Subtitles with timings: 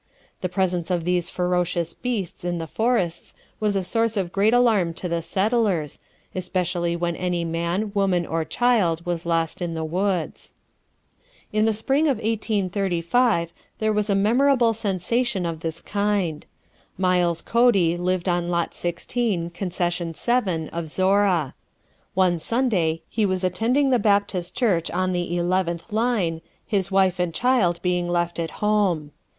[0.41, 4.95] The presence of these ferocious beasts in the forests was the source of great alarm
[4.95, 5.99] to the settlers,
[6.33, 10.55] especially when any man, woman or child was lost in the woods.
[11.53, 16.47] In the spring of 1835 there was a memorable sensation of this kind.
[16.97, 21.53] Miles Cody lived on lot 16, concession 7, of Zorra.
[22.15, 27.31] One Sunday he was attending the Baptist Church on the 11th line, his wife and
[27.31, 29.11] child being left at home.